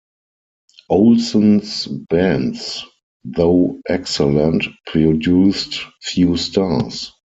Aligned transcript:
Olsen's 0.89 1.85
bands, 1.85 2.83
though 3.23 3.79
excellent, 3.87 4.65
produced 4.87 5.79
few 6.01 6.37
stars. 6.37 7.13